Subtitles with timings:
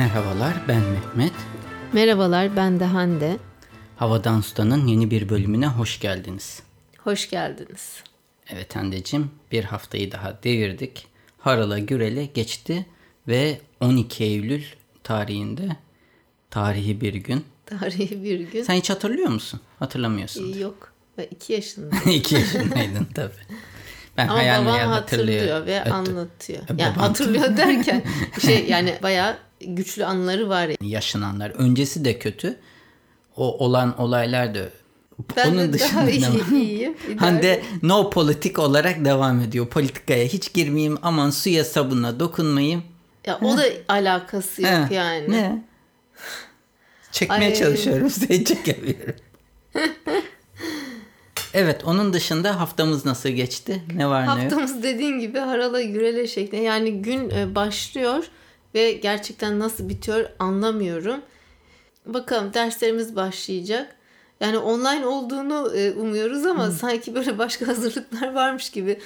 [0.00, 1.32] Merhabalar ben Mehmet.
[1.92, 3.36] Merhabalar ben de Hande.
[3.96, 6.62] Havadan Usta'nın yeni bir bölümüne hoş geldiniz.
[6.98, 8.02] Hoş geldiniz.
[8.48, 11.06] Evet Hande'cim bir haftayı daha devirdik.
[11.38, 12.86] Harala Gürel'e geçti
[13.28, 14.62] ve 12 Eylül
[15.02, 15.68] tarihinde
[16.50, 17.44] tarihi bir gün.
[17.66, 18.62] Tarihi bir gün.
[18.62, 19.60] Sen hiç hatırlıyor musun?
[19.78, 20.58] Hatırlamıyorsun.
[20.58, 20.92] Yok.
[21.18, 22.08] Ben iki yaşındayım.
[22.20, 23.32] 2 yaşındaydın tabii.
[24.16, 24.90] Ben Ama hayal babam hatırlıyor
[25.40, 25.66] hatırlıyor.
[25.66, 26.62] ve Evet, anlatıyor.
[26.62, 28.02] E, Yani babam- hatırlıyor derken
[28.46, 30.70] şey yani bayağı güçlü anıları var.
[30.82, 31.50] Yaşananlar.
[31.50, 32.56] Öncesi de kötü.
[33.36, 34.68] O olan olaylar da
[35.36, 36.52] Ben Onun de dışında daha ne iyi, var?
[36.52, 36.94] iyiyim.
[37.18, 39.66] Hande no politik olarak devam ediyor.
[39.68, 42.82] Politikaya hiç girmeyeyim aman suya sabuna dokunmayayım.
[43.26, 45.30] Ya o da alakası yok yani.
[45.30, 45.64] Ne?
[47.12, 47.54] Çekmeye Ay.
[47.54, 49.14] çalışıyorum size çekemiyorum.
[51.54, 53.82] evet onun dışında haftamız nasıl geçti?
[53.94, 54.38] Ne var ne yok?
[54.38, 56.62] Haftamız dediğin gibi harala gürele şeklinde.
[56.62, 58.24] Yani gün e, başlıyor
[58.74, 61.20] ve gerçekten nasıl bitiyor anlamıyorum.
[62.06, 63.96] Bakalım derslerimiz başlayacak.
[64.40, 68.98] Yani online olduğunu e, umuyoruz ama sanki böyle başka hazırlıklar varmış gibi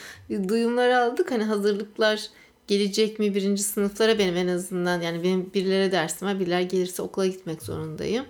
[0.49, 1.31] duyumlar aldık.
[1.31, 2.29] Hani hazırlıklar
[2.67, 7.27] gelecek mi birinci sınıflara benim en azından yani benim birilere dersim var biriler gelirse okula
[7.27, 8.25] gitmek zorundayım.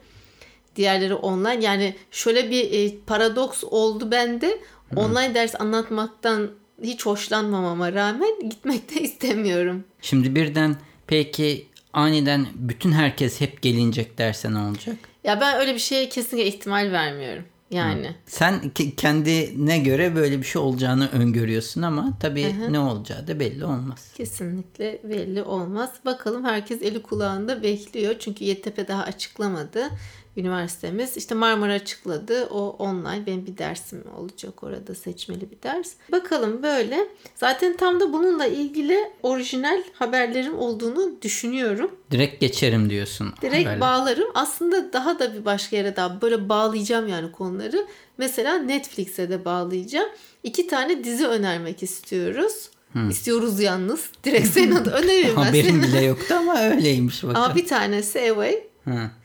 [0.76, 4.58] Diğerleri online yani şöyle bir e, paradoks oldu bende
[4.96, 6.50] online ders anlatmaktan
[6.82, 9.84] hiç hoşlanmamama rağmen gitmek de istemiyorum.
[10.00, 14.96] Şimdi birden peki aniden bütün herkes hep gelinecek derse ne olacak?
[15.24, 17.44] Ya ben öyle bir şeye kesinlikle ihtimal vermiyorum.
[17.70, 18.14] Yani.
[18.26, 23.64] Sen ke- kendine göre böyle bir şey olacağını öngörüyorsun ama tabii ne olacağı da belli
[23.64, 24.12] olmaz.
[24.16, 25.90] Kesinlikle belli olmaz.
[26.04, 28.14] Bakalım herkes eli kulağında bekliyor.
[28.18, 29.90] Çünkü YTP daha açıklamadı
[30.36, 31.16] üniversitemiz.
[31.16, 32.46] İşte Marmara açıkladı.
[32.46, 33.26] O online.
[33.26, 35.92] Benim bir dersim olacak orada seçmeli bir ders.
[36.12, 37.08] Bakalım böyle.
[37.34, 41.90] Zaten tam da bununla ilgili orijinal haberlerim olduğunu düşünüyorum.
[42.10, 43.34] Direkt geçerim diyorsun.
[43.42, 43.80] Direkt haberle.
[43.80, 44.28] bağlarım.
[44.34, 47.86] Aslında daha da bir başka yere daha böyle bağlayacağım yani konuları.
[48.18, 50.08] Mesela Netflix'e de bağlayacağım.
[50.42, 52.70] İki tane dizi önermek istiyoruz.
[53.10, 54.10] İstiyoruz yalnız.
[54.24, 57.42] Direkt senin adı öneririm ben Haberim bile yoktu ama öyleymiş bakalım.
[57.42, 58.62] Ama bir tanesi Away.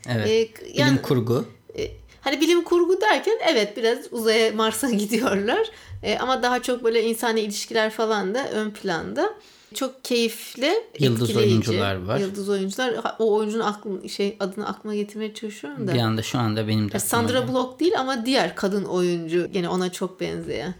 [0.08, 0.28] Evet.
[0.28, 1.44] Ee, Bilim yani- kurgu.
[1.78, 1.90] E,
[2.20, 5.66] hani bilim kurgu derken evet biraz uzaya Mars'a gidiyorlar.
[6.02, 9.34] E, ama daha çok böyle insani ilişkiler falan da ön planda.
[9.74, 11.52] Çok keyifli, Yıldız etkileyici.
[11.52, 12.18] oyuncular var.
[12.18, 13.14] Yıldız oyuncular.
[13.18, 15.94] O oyuncunun aklım, şey adını aklıma getirmeye çalışıyorum da.
[15.94, 17.48] Bir anda şu anda benim de Sandra.
[17.48, 20.74] Bullock değil ama diğer kadın oyuncu gene ona çok benzeyen.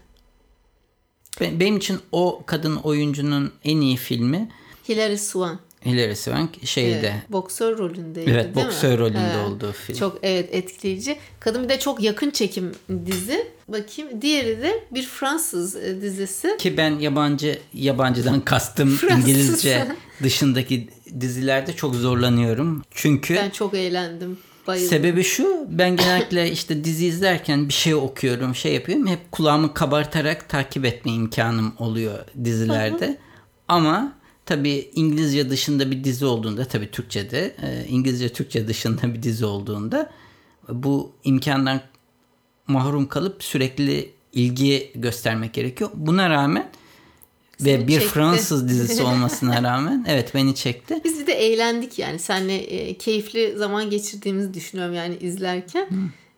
[1.41, 4.49] Ben- Benim için o kadın oyuncunun en iyi filmi
[4.89, 5.59] Hilary Swank.
[5.85, 6.97] Hilary Swank şeyde.
[6.97, 8.97] Evet, boksör rolündeydi Evet, değil boksör mi?
[8.99, 9.47] rolünde Evet.
[9.47, 9.97] olduğu film.
[9.99, 11.17] Çok evet etkileyici.
[11.39, 12.71] Kadın bir de çok yakın çekim
[13.05, 13.47] dizi.
[13.67, 16.57] Bakayım diğeri de bir Fransız e, dizisi.
[16.59, 19.29] Ki ben yabancı yabancıdan kastım Fransız.
[19.29, 19.87] İngilizce
[20.23, 22.83] dışındaki dizilerde çok zorlanıyorum.
[22.91, 24.37] Çünkü Ben çok eğlendim.
[24.67, 24.89] Bayıldım.
[24.89, 30.49] Sebebi şu ben genellikle işte dizi izlerken bir şey okuyorum şey yapıyorum hep kulağımı kabartarak
[30.49, 33.17] takip etme imkanım oluyor dizilerde.
[33.67, 34.13] Ama
[34.51, 40.11] tabi İngilizce dışında bir dizi olduğunda tabi Türkçe'de e, İngilizce Türkçe dışında bir dizi olduğunda
[40.69, 41.81] bu imkandan
[42.67, 45.89] mahrum kalıp sürekli ilgi göstermek gerekiyor.
[45.93, 46.69] Buna rağmen
[47.61, 48.07] ve Seni bir çekti.
[48.07, 51.01] Fransız dizisi olmasına rağmen evet beni çekti.
[51.03, 52.19] Biz de eğlendik yani.
[52.19, 55.87] Seninle e, keyifli zaman geçirdiğimizi düşünüyorum yani izlerken.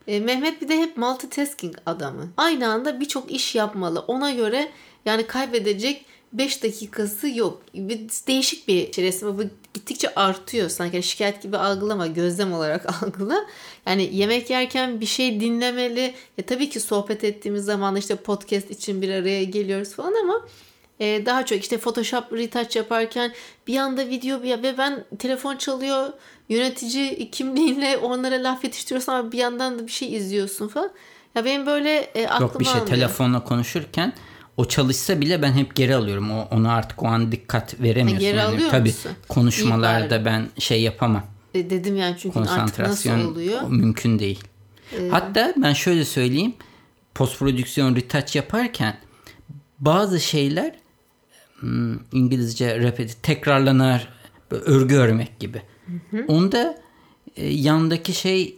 [0.07, 2.29] E, Mehmet bir de hep multitasking adamı.
[2.37, 3.99] Aynı anda birçok iş yapmalı.
[3.99, 4.71] Ona göre
[5.05, 7.61] yani kaybedecek 5 dakikası yok.
[7.73, 9.37] Bir değişik bir şey resmi.
[9.37, 10.69] Bu gittikçe artıyor.
[10.69, 12.07] Sanki Yani şikayet gibi algılama.
[12.07, 13.45] Gözlem olarak algıla.
[13.85, 16.13] Yani yemek yerken bir şey dinlemeli.
[16.37, 20.41] Ya tabii ki sohbet ettiğimiz zaman işte podcast için bir araya geliyoruz falan ama
[20.99, 23.33] ee, daha çok işte Photoshop retouch yaparken
[23.67, 26.13] bir anda video bir ve ben telefon çalıyor
[26.49, 30.91] yönetici kimliğinle onlara laf yetiştiriyorsun ama bir yandan da bir şey izliyorsun falan.
[31.35, 32.87] Ya benim böyle e, aklıma Yok bir şey almıyor.
[32.87, 34.13] telefonla konuşurken
[34.57, 36.31] o çalışsa bile ben hep geri alıyorum.
[36.31, 38.25] O, ona artık o an dikkat veremiyorsun.
[38.25, 39.11] Ha, geri alıyor Tabii musun?
[39.29, 41.23] konuşmalarda İyi ben şey yapamam.
[41.53, 43.61] E, dedim yani çünkü artık nasıl oluyor?
[43.69, 44.43] mümkün değil.
[45.11, 46.53] Hatta ben şöyle söyleyeyim.
[47.15, 48.97] Post prodüksiyon retouch yaparken
[49.79, 50.75] bazı şeyler
[51.59, 54.07] hmm, İngilizce repeti tekrarlanar
[54.51, 55.61] örgü örmek gibi.
[56.27, 56.77] Onda
[57.35, 58.57] e, yandaki şey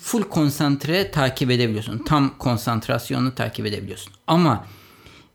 [0.00, 1.98] full konsantre takip edebiliyorsun.
[1.98, 4.12] Tam konsantrasyonu takip edebiliyorsun.
[4.26, 4.66] Ama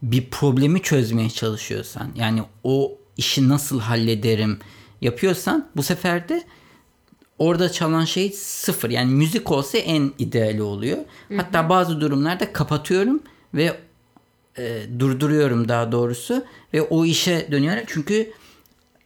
[0.02, 4.60] bir problemi çözmeye çalışıyorsan yani o işi nasıl hallederim
[5.02, 6.44] yapıyorsan bu sefer de
[7.38, 8.90] orada çalan şey sıfır.
[8.90, 10.98] Yani müzik olsa en ideali oluyor.
[11.36, 13.24] Hatta bazı durumlarda kapatıyorum
[13.54, 13.80] ve
[14.58, 17.84] e, durduruyorum daha doğrusu ve o işe dönüyorum.
[17.88, 18.32] Çünkü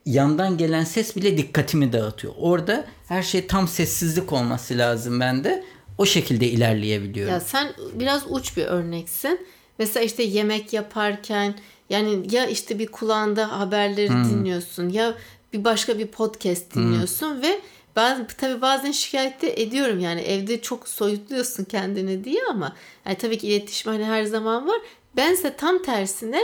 [0.05, 2.33] yandan gelen ses bile dikkatimi dağıtıyor.
[2.37, 5.63] Orada her şey tam sessizlik olması lazım bende.
[5.97, 7.33] O şekilde ilerleyebiliyorum.
[7.33, 9.47] Ya sen biraz uç bir örneksin.
[9.79, 11.55] Mesela işte yemek yaparken
[11.89, 14.29] yani ya işte bir kulağında haberleri hmm.
[14.29, 15.13] dinliyorsun ya
[15.53, 17.41] bir başka bir podcast dinliyorsun hmm.
[17.41, 17.59] ve
[17.95, 22.75] ben tabii bazen şikayet de ediyorum yani evde çok soyutluyorsun kendini diye ama
[23.05, 24.77] yani tabii ki iletişim hani her zaman var.
[25.15, 26.41] Bense tam tersine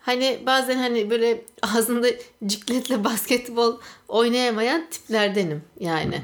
[0.00, 2.08] hani bazen hani böyle ağzında
[2.46, 6.22] cikletle basketbol oynayamayan tiplerdenim yani.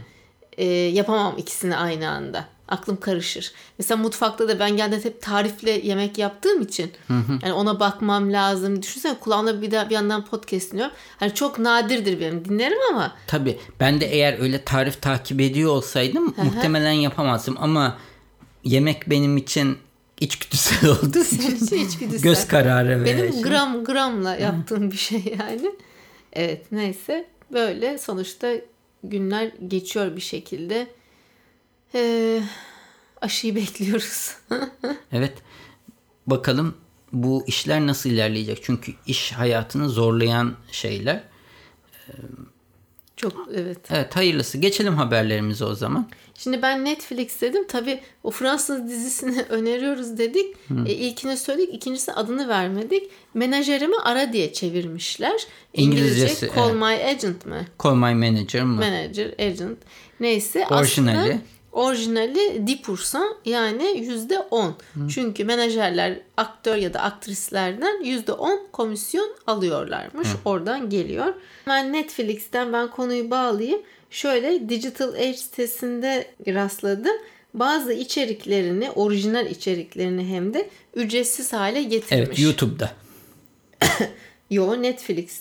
[0.58, 3.52] E, yapamam ikisini aynı anda aklım karışır.
[3.78, 7.38] Mesela mutfakta da ben genelde hep tarifle yemek yaptığım için hı hı.
[7.42, 8.82] yani ona bakmam lazım.
[8.82, 10.94] Düşünsene kulağımda bir, daha bir yandan podcast dinliyorum.
[11.16, 13.14] Hani çok nadirdir benim dinlerim ama.
[13.26, 16.44] Tabii ben de eğer öyle tarif takip ediyor olsaydım hı hı.
[16.44, 17.98] muhtemelen yapamazdım ama
[18.64, 19.78] yemek benim için
[20.20, 22.22] içgüdüsel olduğu için içgüdüsel.
[22.22, 23.42] göz kararı Benim şey.
[23.42, 25.70] gram gramla yaptığım bir şey yani.
[26.32, 28.52] Evet neyse böyle sonuçta
[29.04, 30.86] günler geçiyor bir şekilde.
[31.94, 32.40] Ee,
[33.20, 34.36] aşıyı bekliyoruz.
[35.12, 35.32] evet.
[36.26, 36.74] Bakalım
[37.12, 38.58] bu işler nasıl ilerleyecek?
[38.62, 41.22] Çünkü iş hayatını zorlayan şeyler.
[43.16, 43.78] Çok evet.
[43.90, 44.58] Evet hayırlısı.
[44.58, 46.08] Geçelim haberlerimize o zaman.
[46.34, 47.66] Şimdi ben Netflix dedim.
[47.68, 50.56] Tabii o Fransız dizisini öneriyoruz dedik.
[50.86, 51.74] E, ilkini söyledik.
[51.74, 53.10] ikincisi adını vermedik.
[53.34, 55.46] Menajerimi ara diye çevirmişler.
[55.74, 56.74] İngilizce Call evet.
[56.74, 57.66] My Agent mı?
[57.82, 58.74] Call My Manager mı?
[58.74, 59.78] Manager, Agent.
[60.20, 60.66] Neyse.
[60.70, 61.18] Orijinali.
[61.18, 61.38] Aslında
[61.76, 64.74] orijinali dipursan yani yüzde on.
[65.08, 70.28] Çünkü menajerler aktör ya da aktrislerden yüzde on komisyon alıyorlarmış.
[70.28, 70.36] Hı.
[70.44, 71.34] Oradan geliyor.
[71.66, 73.80] Ben Netflix'ten ben konuyu bağlayayım.
[74.10, 77.16] Şöyle Digital Age sitesinde rastladım.
[77.54, 82.26] Bazı içeriklerini, orijinal içeriklerini hem de ücretsiz hale getirmiş.
[82.26, 82.92] Evet, YouTube'da.
[84.50, 85.40] Yo, Netflix.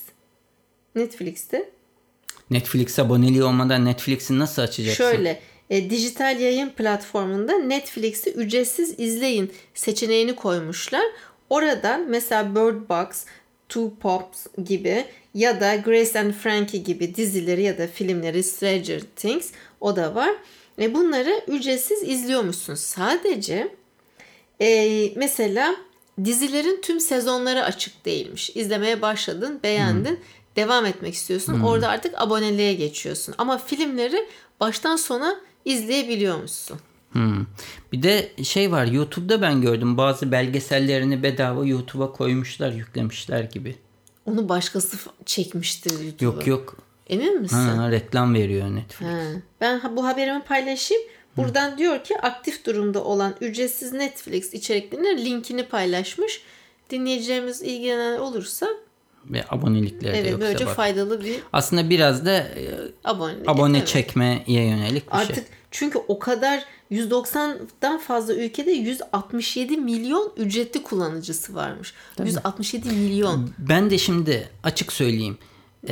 [0.96, 1.70] Netflix'te.
[2.50, 5.04] Netflix aboneliği olmadan Netflix'i nasıl açacaksın?
[5.04, 11.06] Şöyle, e, dijital yayın platformunda Netflix'i ücretsiz izleyin seçeneğini koymuşlar.
[11.50, 13.26] Oradan mesela Bird Box,
[13.70, 19.52] Two Pops gibi ya da Grace and Frankie gibi dizileri ya da filmleri Stranger Things
[19.82, 20.36] o da var.
[20.78, 22.76] Ve bunları ücretsiz izliyormuşsun.
[22.76, 23.68] Sadece
[24.62, 25.76] e, mesela
[26.26, 28.52] dizilerin tüm sezonları açık değilmiş.
[28.56, 30.18] İzlemeye başladın, beğendin, hmm.
[30.56, 31.54] devam etmek istiyorsun.
[31.54, 31.64] Hmm.
[31.64, 33.36] Orada artık aboneliğe geçiyorsun.
[33.38, 34.28] Ama filmleri
[34.60, 36.80] baştan sona izleyebiliyormuşsun.
[37.12, 37.46] Hmm.
[37.92, 43.76] Bir de şey var YouTube'da ben gördüm bazı belgesellerini bedava YouTube'a koymuşlar yüklemişler gibi.
[44.26, 46.26] Onu başkası çekmiştir YouTube'a.
[46.26, 46.78] Yok yok.
[47.08, 47.56] Emin misin?
[47.56, 49.10] Ha, reklam veriyor Netflix.
[49.10, 49.22] Ha.
[49.62, 51.04] Ben bu haberimi paylaşayım.
[51.38, 51.78] Buradan Hı.
[51.78, 56.42] diyor ki aktif durumda olan ücretsiz Netflix içeriklerinin linkini paylaşmış.
[56.90, 58.68] Dinleyicilerimiz ilgilenen olursa
[59.30, 60.76] ve abonelikleri evet, de yoksa böylece bak.
[60.76, 62.70] faydalı bir aslında biraz da e,
[63.46, 63.88] abone evet.
[63.88, 65.44] çekmeye yönelik bir Artık şey.
[65.76, 71.94] Çünkü o kadar 190'dan fazla ülkede 167 milyon ücretli kullanıcısı varmış.
[72.16, 72.28] Tabii.
[72.28, 73.50] 167 milyon.
[73.58, 75.38] Ben de şimdi açık söyleyeyim.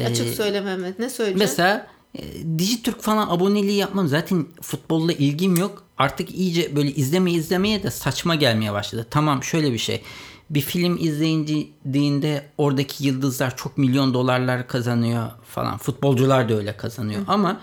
[0.05, 0.99] Açık ee, söyle Mehmet.
[0.99, 1.39] Ne söyleyeceksin?
[1.39, 2.21] Mesela e,
[2.59, 4.07] Dijitürk falan aboneliği yapmam.
[4.07, 5.83] Zaten futbolla ilgim yok.
[5.97, 9.07] Artık iyice böyle izleme izlemeye de saçma gelmeye başladı.
[9.09, 10.01] Tamam şöyle bir şey
[10.49, 15.77] bir film izleyindiğinde oradaki yıldızlar çok milyon dolarlar kazanıyor falan.
[15.77, 17.21] Futbolcular da öyle kazanıyor.
[17.21, 17.31] Hı.
[17.31, 17.61] Ama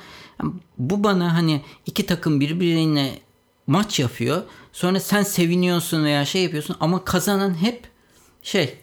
[0.78, 3.18] bu bana hani iki takım birbirine
[3.66, 4.42] maç yapıyor.
[4.72, 7.88] Sonra sen seviniyorsun veya şey yapıyorsun ama kazanan hep
[8.42, 8.78] şey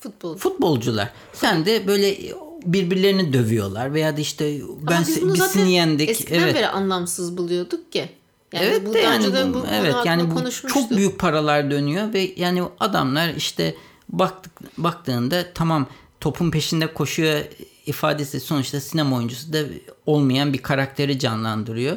[0.00, 0.36] Futbol.
[0.36, 1.10] futbolcular.
[1.32, 2.16] Sen de böyle
[2.64, 4.60] birbirlerini dövüyorlar veya da işte
[4.90, 6.08] ben biz yendik.
[6.10, 6.54] Eskiden evet.
[6.54, 8.08] beri anlamsız buluyorduk ki.
[8.52, 12.32] Yani evet bu de yani bu, bu evet yani bu çok büyük paralar dönüyor ve
[12.36, 13.74] yani adamlar işte
[14.08, 15.86] baktık baktığında tamam
[16.20, 17.40] topun peşinde koşuyor
[17.86, 19.58] ifadesi sonuçta sinema oyuncusu da
[20.06, 21.96] olmayan bir karakteri canlandırıyor.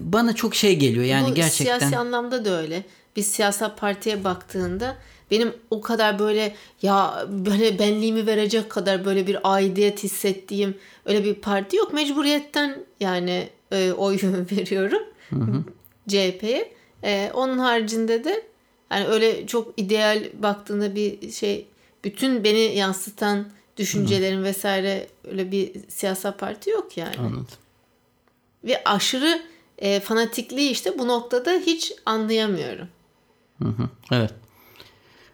[0.00, 1.78] Bana çok şey geliyor yani bu gerçekten.
[1.78, 2.84] Siyasi anlamda da öyle.
[3.16, 4.96] Bir siyasal partiye baktığında
[5.30, 10.74] benim o kadar böyle ya böyle benliğimi verecek kadar böyle bir aidiyet hissettiğim
[11.06, 11.92] öyle bir parti yok.
[11.92, 14.16] Mecburiyetten yani e, oy
[14.52, 15.02] veriyorum.
[16.08, 16.72] CHP'ye.
[17.04, 18.42] Ee, onun haricinde de
[18.90, 21.66] yani öyle çok ideal baktığında bir şey
[22.04, 23.46] bütün beni yansıtan
[23.82, 27.16] düşüncelerin hı vesaire öyle bir siyasal parti yok yani.
[27.18, 27.46] Anladım.
[28.64, 29.42] Ve aşırı
[29.78, 32.88] e, fanatikliği işte bu noktada hiç anlayamıyorum.
[33.62, 33.88] Hı hı.
[34.12, 34.34] Evet.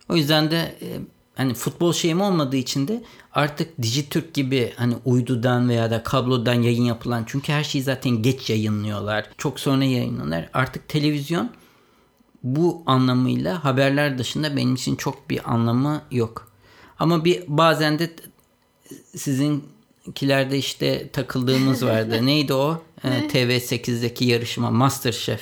[0.09, 0.87] O yüzden de e,
[1.35, 3.03] hani futbol şeyim olmadığı için de
[3.33, 8.51] artık Dijitürk gibi hani uydudan veya da kablodan yayın yapılan çünkü her şeyi zaten geç
[8.51, 9.31] yayınlıyorlar.
[9.39, 10.49] Çok sonra yayınlanır.
[10.55, 11.51] Artık televizyon
[12.43, 16.53] bu anlamıyla haberler dışında benim için çok bir anlamı yok.
[16.99, 18.11] Ama bir bazen de
[19.17, 19.65] sizin
[20.09, 22.27] 2000'kilerde işte takıldığımız vardı.
[22.27, 22.83] Neydi o?
[23.05, 25.41] Ee, TV8'deki yarışma Masterchef.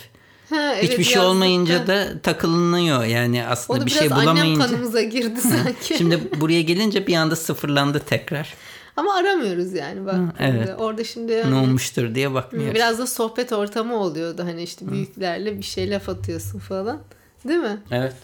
[0.51, 1.87] Ha, evet, Hiçbir şey olmayınca Ha.
[1.87, 4.67] da takılınıyor yani aslında da bir şey annem bulamayınca.
[4.67, 5.99] kanımıza girdi sanki.
[5.99, 8.55] Şimdi buraya gelince bir anda sıfırlandı tekrar.
[8.97, 10.15] Ama aramıyoruz yani bak.
[10.39, 10.69] evet.
[10.79, 12.75] Orada şimdi Ne hani olmuştur diye bakmıyoruz.
[12.75, 14.43] biraz da sohbet ortamı oluyordu.
[14.45, 17.03] Hani işte büyüklerle bir şey laf atıyorsun falan.
[17.49, 17.79] Değil mi?
[17.91, 18.15] Evet.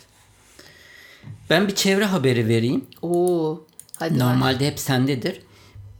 [1.50, 2.84] Ben bir çevre haberi vereyim.
[3.02, 3.60] Oo.
[4.02, 4.18] Hadi.
[4.18, 5.40] Normalde hep sendedir.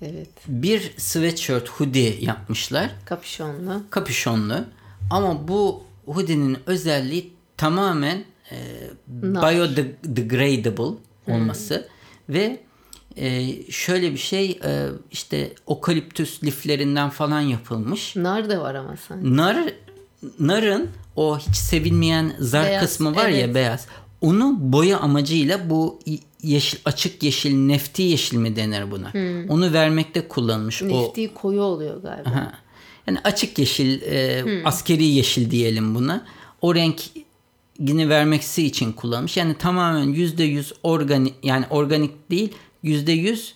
[0.03, 0.29] Evet.
[0.49, 2.91] Bir sweatshirt hoodie yapmışlar.
[3.05, 3.83] Kapüşonlu.
[3.91, 4.65] Kapüşonlu.
[5.11, 8.57] Ama bu hoodie'nin özelliği tamamen e,
[9.09, 11.89] biodegradable olması
[12.29, 12.61] ve
[13.17, 18.17] e, şöyle bir şey e, işte okaliptüs liflerinden falan yapılmış.
[18.17, 19.37] Nar da var ama sanki.
[19.37, 19.73] Nar
[20.39, 23.55] narın o hiç sevilmeyen zar Beyaz, kısmı var ya evet.
[23.55, 23.87] beyaz.
[24.21, 26.01] Onu boya amacıyla bu
[26.43, 29.13] yeşil açık yeşil nefti yeşil mi denir buna?
[29.49, 32.35] Onu vermekte kullanmış o Nefti koyu oluyor galiba.
[32.35, 32.53] Ha.
[33.07, 36.25] Yani açık yeşil, e, askeri yeşil diyelim buna.
[36.61, 39.37] O rengini vermeksi için kullanmış.
[39.37, 43.55] Yani tamamen yüzde yüz organik, yani organik değil, yüzde yüz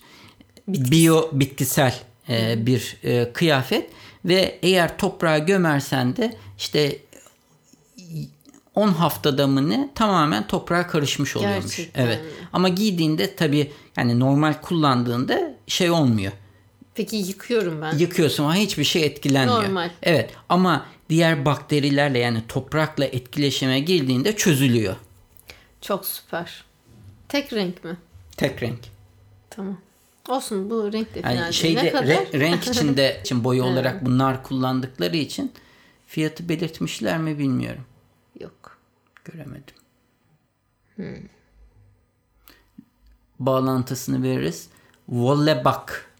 [0.67, 1.95] biyo bitkisel
[2.29, 3.89] e, bir e, kıyafet
[4.25, 6.97] ve eğer toprağa gömersen de işte
[8.77, 11.77] 10 haftada mı ne tamamen toprağa karışmış oluyormuş.
[11.77, 12.21] Gerçekten Evet.
[12.53, 16.31] Ama giydiğinde tabii yani normal kullandığında şey olmuyor
[16.95, 17.97] Peki yıkıyorum ben.
[17.97, 19.63] yıkıyorsun ama hiçbir şey etkilenmiyor.
[19.63, 19.89] Normal.
[20.03, 24.95] Evet ama diğer bakterilerle yani toprakla etkileşime girdiğinde çözülüyor.
[25.81, 26.63] Çok süper.
[27.29, 27.97] Tek renk mi?
[28.37, 28.79] Tek renk.
[29.49, 29.77] Tamam.
[30.29, 32.05] Olsun bu renk de Yani şeyde ne kadar?
[32.05, 35.51] re- renk içinde için boya olarak bunlar kullandıkları için
[36.07, 37.83] fiyatı belirtmişler mi bilmiyorum.
[39.31, 39.75] Göremedim.
[43.39, 44.69] Bağlantısını veririz.
[45.09, 46.11] Vollebak.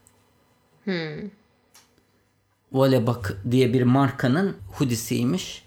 [2.72, 5.66] Vollebak diye bir markanın hoodiesiymiş.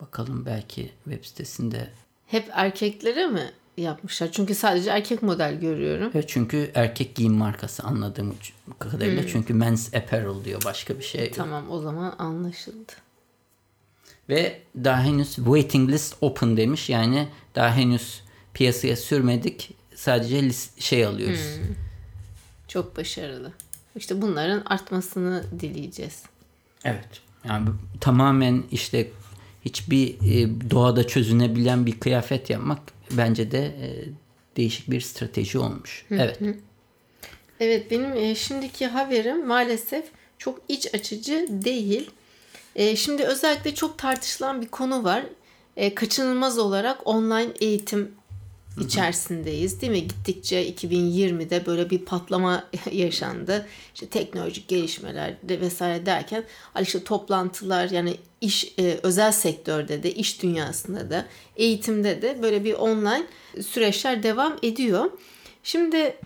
[0.00, 1.90] Bakalım belki web sitesinde.
[2.26, 4.32] Hep erkeklere mi yapmışlar?
[4.32, 6.10] Çünkü sadece erkek model görüyorum.
[6.14, 8.34] Evet, çünkü erkek giyim markası anladığım
[8.78, 9.26] kadarıyla.
[9.26, 11.34] Çünkü men's apparel diyor başka bir şey yok.
[11.34, 12.92] Tamam o zaman anlaşıldı.
[14.28, 16.90] Ve daha henüz waiting list open demiş.
[16.90, 18.22] Yani daha henüz
[18.54, 19.70] piyasaya sürmedik.
[19.94, 21.40] Sadece lis- şey alıyoruz.
[22.68, 23.52] Çok başarılı.
[23.96, 26.22] İşte bunların artmasını dileyeceğiz.
[26.84, 27.08] Evet.
[27.48, 27.68] Yani
[28.00, 29.10] tamamen işte
[29.64, 32.78] hiçbir e, doğada çözünebilen bir kıyafet yapmak
[33.10, 33.88] bence de e,
[34.56, 36.04] değişik bir strateji olmuş.
[36.10, 36.40] Evet.
[37.60, 40.04] Evet benim e, şimdiki haberim maalesef
[40.38, 42.10] çok iç açıcı değil.
[42.76, 45.22] E, şimdi özellikle çok tartışılan bir konu var.
[45.76, 48.14] E, kaçınılmaz olarak online eğitim
[48.80, 50.08] içerisindeyiz değil mi?
[50.08, 53.66] Gittikçe 2020'de böyle bir patlama yaşandı.
[53.94, 56.44] İşte teknolojik gelişmeler de vesaire derken
[56.80, 62.74] işte toplantılar yani iş e, özel sektörde de iş dünyasında da eğitimde de böyle bir
[62.74, 63.26] online
[63.66, 65.10] süreçler devam ediyor.
[65.62, 66.16] Şimdi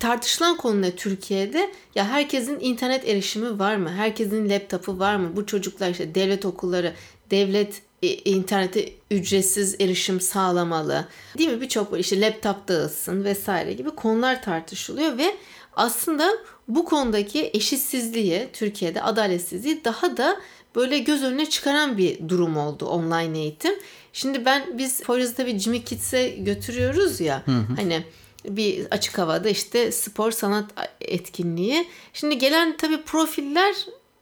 [0.00, 1.70] tartışılan konu ne Türkiye'de?
[1.94, 3.92] Ya herkesin internet erişimi var mı?
[3.92, 5.36] Herkesin laptopu var mı?
[5.36, 6.94] Bu çocuklar işte devlet okulları,
[7.30, 11.08] devlet e, internete ücretsiz erişim sağlamalı.
[11.38, 11.60] Değil mi?
[11.60, 15.36] Birçok böyle işte laptop dağıtsın vesaire gibi konular tartışılıyor ve
[15.76, 16.30] aslında
[16.68, 20.40] bu konudaki eşitsizliği Türkiye'de adaletsizliği daha da
[20.76, 23.74] böyle göz önüne çıkaran bir durum oldu online eğitim.
[24.12, 27.42] Şimdi ben biz Poyraz'ı tabii Jimmy Kids'e götürüyoruz ya
[27.76, 28.04] hani
[28.56, 30.64] bir açık havada işte spor sanat
[31.00, 31.88] etkinliği.
[32.12, 33.74] Şimdi gelen tabii profiller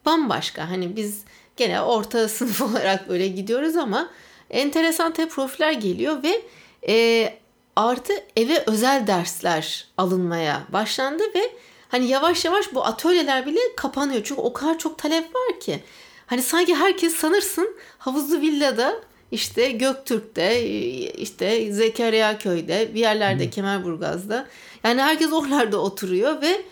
[0.07, 0.71] bambaşka.
[0.71, 1.25] Hani biz
[1.57, 4.11] gene orta sınıf olarak böyle gidiyoruz ama
[4.51, 6.43] enteresan tabii profiller geliyor ve
[6.89, 7.39] e,
[7.77, 11.51] artı eve özel dersler alınmaya başlandı ve
[11.89, 14.21] hani yavaş yavaş bu atölyeler bile kapanıyor.
[14.25, 15.81] Çünkü o kadar çok talep var ki.
[16.27, 20.63] Hani sanki herkes sanırsın havuzlu villada işte Göktürk'te,
[21.09, 23.51] işte Zekeriya Köy'de, bir yerlerde hmm.
[23.51, 24.47] Kemerburgaz'da.
[24.85, 26.63] Yani herkes oralarda oturuyor ve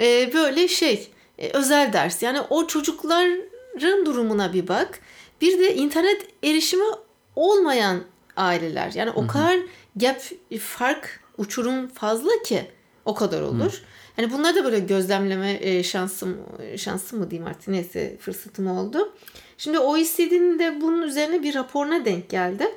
[0.00, 2.22] e, böyle şey e, özel ders.
[2.22, 5.00] Yani o çocukların durumuna bir bak.
[5.40, 6.84] Bir de internet erişimi
[7.36, 8.04] olmayan
[8.36, 8.92] aileler.
[8.94, 9.58] Yani o kadar
[9.96, 10.22] gap
[10.60, 12.66] fark uçurum fazla ki
[13.04, 13.72] o kadar olur.
[13.72, 13.86] Hmm.
[14.16, 16.38] Yani bunları da böyle gözlemleme e, şansım
[16.76, 19.12] şansım mı diyeyim artık neyse fırsatım oldu.
[19.62, 22.68] Şimdi OECD'nin de bunun üzerine bir raporuna denk geldi.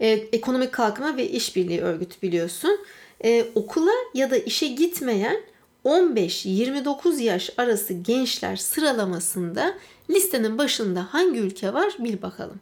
[0.00, 2.80] Ee, Ekonomik Kalkınma ve İşbirliği Örgütü biliyorsun.
[3.24, 5.40] Ee, okula ya da işe gitmeyen
[5.84, 9.74] 15-29 yaş arası gençler sıralamasında
[10.10, 12.60] listenin başında hangi ülke var bil bakalım.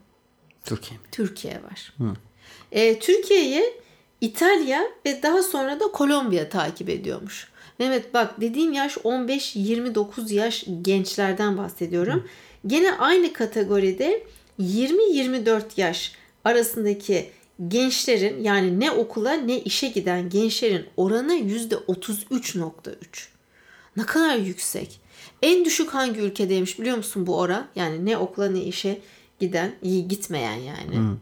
[0.64, 1.00] Türkiye.
[1.12, 1.94] Türkiye var.
[2.72, 3.64] Ee, Türkiye'yi
[4.20, 7.48] İtalya ve daha sonra da Kolombiya takip ediyormuş.
[7.78, 12.28] Mehmet bak dediğim yaş 15-29 yaş gençlerden bahsediyorum.
[12.66, 14.26] Gene aynı kategoride
[14.60, 16.12] 20-24 yaş
[16.44, 17.30] arasındaki
[17.68, 22.94] gençlerin yani ne okula ne işe giden gençlerin oranı %33.3.
[23.96, 25.00] Ne kadar yüksek.
[25.42, 27.66] En düşük hangi ülkedeymiş biliyor musun bu oran?
[27.76, 29.00] Yani ne okula ne işe
[29.40, 31.16] giden, iyi gitmeyen yani.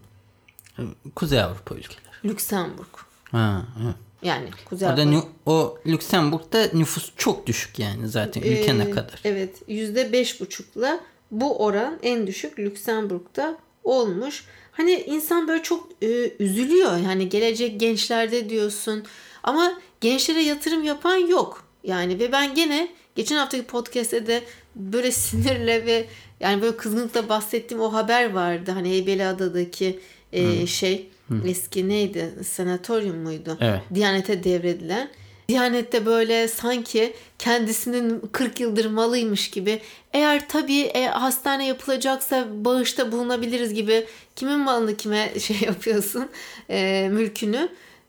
[1.14, 2.04] Kuzey Avrupa ülkeleri.
[2.24, 2.86] Lüksemburg.
[3.30, 3.94] Ha, evet.
[4.22, 5.28] Yani Kuzey Orada Avrupa.
[5.46, 9.20] o Lüksemburg'da nüfus çok düşük yani zaten ülke ne Ee, kadar.
[9.24, 11.00] Evet yüzde beş buçukla
[11.40, 14.44] bu oran en düşük Lüksemburg'da olmuş.
[14.72, 16.96] Hani insan böyle çok e, üzülüyor.
[16.96, 19.04] Yani gelecek gençlerde diyorsun.
[19.42, 21.64] Ama gençlere yatırım yapan yok.
[21.84, 24.42] Yani ve ben gene geçen haftaki podcast'te de
[24.76, 26.06] böyle sinirle ve
[26.40, 28.70] yani böyle kızgınlıkla bahsettiğim o haber vardı.
[28.70, 30.00] Hani Heybeliada'daki
[30.32, 31.10] e, şey
[31.46, 32.34] eski neydi?
[32.44, 33.58] Sanatoryum muydu?
[33.60, 33.80] Evet.
[33.94, 35.10] Diyanete devredilen.
[35.48, 39.80] Diyanette böyle sanki kendisinin 40 yıldır malıymış gibi
[40.12, 46.28] eğer tabii e, hastane yapılacaksa bağışta bulunabiliriz gibi kimin malını kime şey yapıyorsun
[46.70, 47.68] e, mülkünü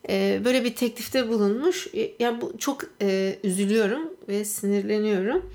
[0.09, 1.87] e, böyle bir teklifte bulunmuş.
[1.93, 5.51] E, yani bu çok e, üzülüyorum ve sinirleniyorum.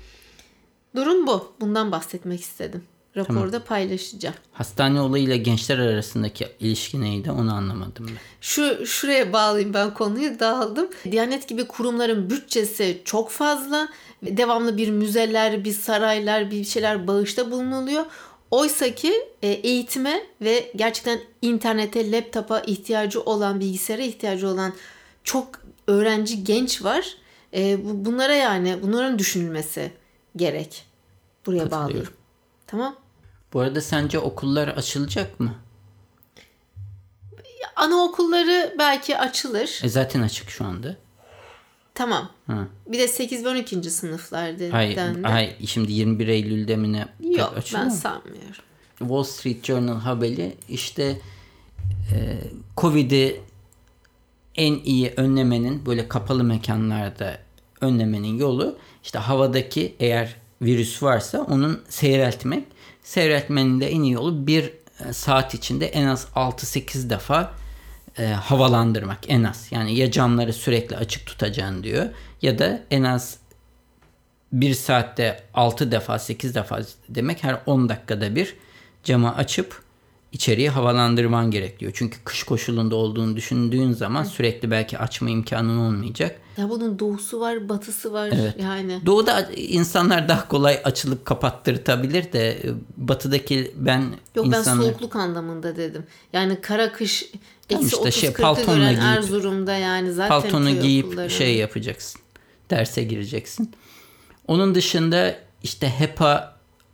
[0.95, 1.53] Durum bu.
[1.61, 2.83] Bundan bahsetmek istedim.
[3.17, 4.35] Raporda paylaşacağım.
[4.51, 8.17] Hastane olayıyla gençler arasındaki ilişki neydi onu anlamadım ben.
[8.41, 10.89] Şu şuraya bağlayayım ben konuyu dağıldım.
[11.11, 13.89] Diyanet gibi kurumların bütçesi çok fazla.
[14.23, 18.05] Devamlı bir müzeler, bir saraylar, bir şeyler bağışta bulunuluyor.
[18.51, 24.73] Oysa ki e, eğitime ve gerçekten internete, laptopa ihtiyacı olan, bilgisayara ihtiyacı olan
[25.23, 25.47] çok
[25.87, 27.15] öğrenci genç var.
[27.53, 29.91] E, bu- Bunlara yani bunların düşünülmesi
[30.35, 30.85] gerek.
[31.45, 32.07] Buraya bağlayayım.
[32.67, 32.95] Tamam.
[33.53, 35.53] Bu arada sence okullar açılacak mı?
[37.75, 39.79] Anaokulları belki açılır.
[39.83, 40.95] E zaten açık şu anda.
[41.93, 42.29] Tamam.
[42.47, 42.67] Ha.
[42.87, 43.83] Bir de 8 ve 12.
[43.91, 45.21] sınıflar Hayır, dendi.
[45.27, 47.91] hayır şimdi 21 Eylül'de mi ne Yok ben mu?
[47.91, 48.63] sanmıyorum.
[48.99, 51.21] Wall Street Journal haberi işte
[52.13, 52.37] e,
[52.77, 53.41] Covid'i
[54.55, 57.37] en iyi önlemenin böyle kapalı mekanlarda
[57.81, 62.67] önlemenin yolu işte havadaki eğer virüs varsa onun seyreltmek.
[63.11, 64.73] Seyreltmenin de en iyi yolu bir
[65.09, 67.53] e, saat içinde en az 6-8 defa
[68.17, 69.67] e, havalandırmak en az.
[69.71, 72.05] Yani ya camları sürekli açık tutacaksın diyor
[72.41, 73.37] ya da en az
[74.51, 78.55] bir saatte 6 defa 8 defa demek her 10 dakikada bir
[79.03, 79.81] camı açıp
[80.31, 81.91] içeriye havalandırman gerekiyor.
[81.95, 86.40] Çünkü kış koşulunda olduğunu düşündüğün zaman sürekli belki açma imkanın olmayacak.
[86.57, 88.55] Ya bunun doğusu var, batısı var Evet.
[88.61, 89.01] yani.
[89.05, 92.59] Doğuda insanlar daha kolay açılıp kapattırtabilir de e,
[92.97, 94.03] batıdaki ben
[94.35, 96.03] Yok ben insanlar soğukluk anlamında dedim.
[96.33, 97.25] Yani kara kış
[97.69, 101.29] eksi işte 30 şey, 40'ı paltonla gören giyip- Erzurum'da yani zaten paltonu giyip okulları.
[101.29, 102.21] şey yapacaksın.
[102.69, 103.71] Derse gireceksin.
[104.47, 106.50] Onun dışında işte HEPA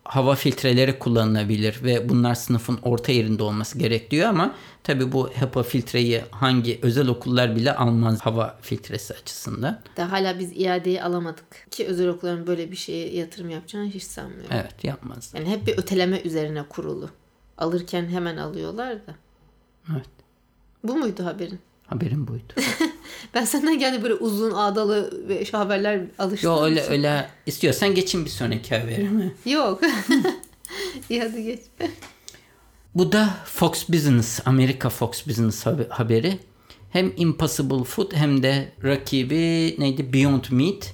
[0.08, 6.22] hava filtreleri kullanılabilir ve bunlar sınıfın orta yerinde olması gerekiyor ama tabi bu HEPA filtreyi
[6.32, 9.80] hangi özel okullar bile almaz hava filtresi açısından.
[9.98, 11.72] Da hala biz iadeyi alamadık.
[11.72, 14.50] Ki özel okulların böyle bir şeye yatırım yapacağını hiç sanmıyorum.
[14.52, 15.34] Evet yapmaz.
[15.38, 17.10] Yani hep bir öteleme üzerine kurulu.
[17.58, 19.16] Alırken hemen alıyorlar da.
[19.92, 20.08] Evet.
[20.84, 21.60] Bu muydu haberin?
[21.88, 22.54] Haberim buydu.
[23.34, 26.52] Ben senden geldi böyle uzun ağdalı ve haberler alıştım.
[26.52, 29.32] Yo öyle öyle istiyorsan geçin bir sonraki haberime.
[29.46, 29.82] Yok.
[31.10, 31.60] İyi hadi geç.
[32.96, 36.40] Bu da Fox Business, Amerika Fox Business haber- haberi.
[36.92, 40.94] Hem Impossible Food hem de rakibi neydi Beyond Meat.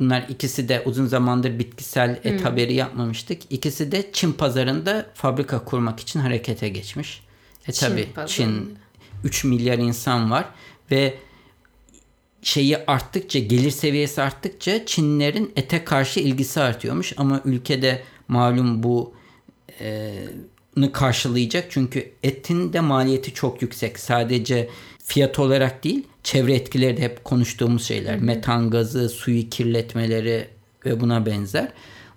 [0.00, 3.42] Bunlar ikisi de uzun zamandır bitkisel et haberi yapmamıştık.
[3.50, 7.22] İkisi de Çin pazarında fabrika kurmak için harekete geçmiş.
[7.68, 8.26] E Çin tabi pazarında.
[8.28, 8.78] Çin
[9.24, 10.48] 3 milyar insan var
[10.90, 11.14] ve
[12.42, 19.14] şeyi arttıkça gelir seviyesi arttıkça Çinlilerin ete karşı ilgisi artıyormuş ama ülkede malum bu
[20.76, 21.66] ni karşılayacak.
[21.70, 23.98] Çünkü etin de maliyeti çok yüksek.
[23.98, 24.68] Sadece
[25.04, 28.18] fiyat olarak değil, çevre etkileri de hep konuştuğumuz şeyler.
[28.18, 30.48] Metan gazı, suyu kirletmeleri
[30.86, 31.72] ve buna benzer.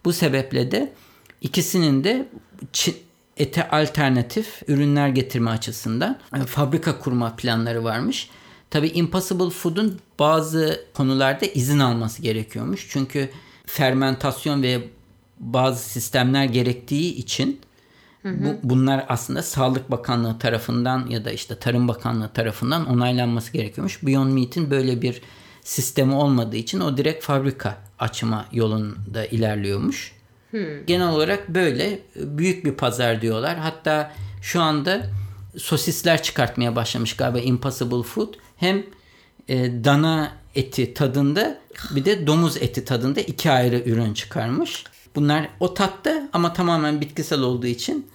[0.06, 0.94] Bu sebeple de
[1.42, 2.28] ikisinin de
[2.74, 2.96] Çin,
[3.38, 8.30] ete alternatif ürünler getirme açısından e, fabrika kurma planları varmış.
[8.70, 12.88] Tabii Impossible Food'un bazı konularda izin alması gerekiyormuş.
[12.90, 13.30] Çünkü
[13.66, 14.84] fermentasyon ve
[15.40, 17.60] bazı sistemler gerektiği için
[18.24, 24.04] bu, bunlar aslında Sağlık Bakanlığı tarafından ya da işte Tarım Bakanlığı tarafından onaylanması gerekiyormuş.
[24.04, 25.22] Beyond Meat'in böyle bir
[25.64, 30.17] sistemi olmadığı için o direkt fabrika açma yolunda ilerliyormuş.
[30.88, 33.58] Genel olarak böyle büyük bir pazar diyorlar.
[33.58, 35.10] Hatta şu anda
[35.58, 38.34] sosisler çıkartmaya başlamış galiba Impossible Food.
[38.58, 38.84] Hem
[39.48, 41.60] e, dana eti tadında
[41.96, 44.84] bir de domuz eti tadında iki ayrı ürün çıkarmış.
[45.16, 48.08] Bunlar o tatta ama tamamen bitkisel olduğu için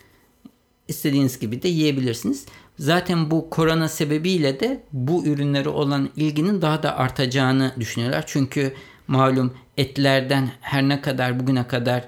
[0.89, 2.47] istediğiniz gibi de yiyebilirsiniz.
[2.79, 8.25] Zaten bu korona sebebiyle de bu ürünleri olan ilginin daha da artacağını düşünüyorlar.
[8.27, 8.75] Çünkü
[9.09, 12.05] malum etlerden her ne kadar bugüne kadar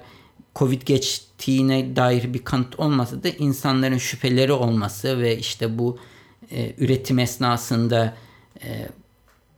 [0.55, 5.99] Covid geçtiğine dair bir kanıt olmasa da insanların şüpheleri olması ve işte bu
[6.51, 8.13] e, üretim esnasında
[8.63, 8.87] e,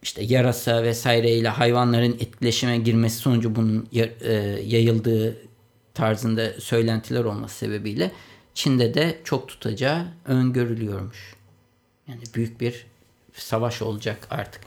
[0.01, 4.33] işte yarasa vesaireyle hayvanların etkileşime girmesi sonucu bunun e,
[4.65, 5.37] yayıldığı
[5.93, 8.11] tarzında söylentiler olması sebebiyle
[8.53, 11.33] Çin'de de çok tutacağı öngörülüyormuş.
[12.07, 12.85] Yani büyük bir
[13.33, 14.61] savaş olacak artık.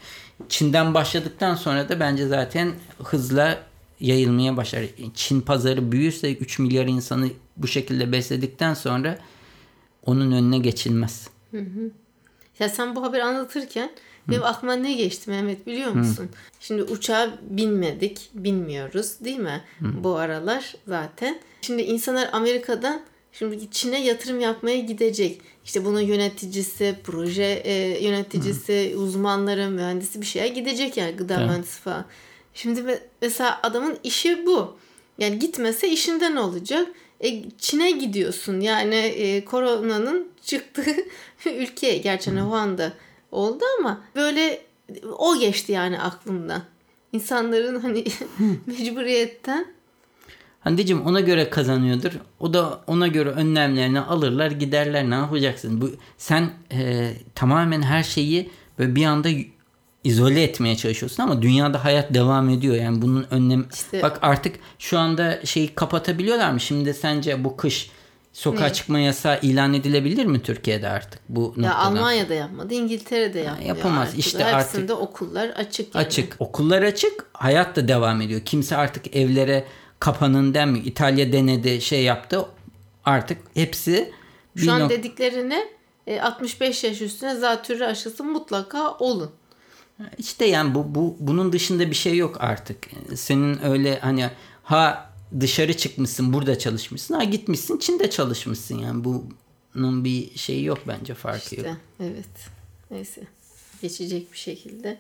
[0.49, 2.73] Çin'den başladıktan sonra da bence zaten
[3.05, 3.70] hızla
[4.01, 4.85] yayılmaya başlar.
[5.15, 9.19] Çin pazarı büyürse 3 milyar insanı bu şekilde besledikten sonra
[10.07, 11.29] onun önüne geçilmez.
[11.51, 11.91] Hı hı.
[12.59, 13.91] Ya sen bu haberi anlatırken
[14.29, 16.25] benim aklıma ne geçti Mehmet biliyor musun?
[16.25, 16.29] Hı.
[16.61, 19.61] Şimdi uçağa binmedik, binmiyoruz değil mi?
[19.79, 20.05] Hı.
[20.05, 21.41] Bu aralar zaten.
[21.63, 23.01] Şimdi insanlar Amerika'dan
[23.33, 25.41] şimdi Çin'e yatırım yapmaya gidecek.
[25.65, 28.99] İşte bunun yöneticisi, proje e, yöneticisi, Hı.
[28.99, 31.47] uzmanları, mühendisi bir şeye gidecek yani gıda evet.
[31.47, 32.05] mühendisi falan.
[32.63, 34.77] Şimdi mesela adamın işi bu.
[35.19, 36.89] Yani gitmese işinden olacak?
[37.21, 38.61] E, Çin'e gidiyorsun.
[38.61, 40.97] Yani e, koronanın çıktığı
[41.47, 41.99] ülkeye.
[41.99, 42.93] Gerçi Wuhan'da
[43.33, 44.63] oldu ama böyle
[45.19, 46.63] o geçti yani aklımdan.
[47.13, 48.05] İnsanların hani
[48.67, 49.67] mecburiyetten
[50.61, 52.13] Handicim ona göre kazanıyordur.
[52.41, 55.11] O da ona göre önlemlerini alırlar giderler.
[55.11, 55.81] Ne yapacaksın?
[55.81, 59.29] Bu sen e, tamamen her şeyi böyle bir anda
[60.05, 62.75] izole etmeye çalışıyorsun ama dünyada hayat devam ediyor.
[62.75, 66.61] Yani bunun önlem işte, bak artık şu anda şeyi kapatabiliyorlar mı?
[66.61, 67.91] Şimdi sence bu kış
[68.33, 68.73] sokağa ne?
[68.73, 71.67] çıkma yasağı ilan edilebilir mi Türkiye'de artık bu noktada?
[71.67, 73.77] Ya Almanya'da yapmadı, İngiltere'de yapmıyor.
[73.77, 74.09] yapamaz.
[74.09, 74.19] Artık.
[74.19, 75.95] İşte Hepsinde artık okullar açık.
[75.95, 76.07] Yani.
[76.07, 76.37] Açık.
[76.39, 77.27] Okullar açık.
[77.33, 78.41] Hayat da devam ediyor.
[78.45, 79.65] Kimse artık evlere
[79.99, 80.85] kapanın demiyor.
[80.85, 82.45] İtalya denedi, şey yaptı.
[83.05, 84.13] Artık hepsi
[84.57, 85.65] şu an nok- dediklerini
[86.21, 89.31] 65 e, yaş üstüne zatürre aşısı mutlaka olun.
[90.19, 92.79] İşte yani bu, bu bunun dışında bir şey yok artık.
[93.15, 94.31] Senin öyle hani
[94.63, 95.11] ha
[95.41, 101.57] dışarı çıkmışsın burada çalışmışsın ha gitmişsin Çin'de çalışmışsın yani bunun bir şeyi yok bence farkı
[101.57, 101.77] işte, yok.
[102.01, 102.51] Evet
[102.91, 103.23] neyse
[103.83, 104.99] geçecek bir şekilde.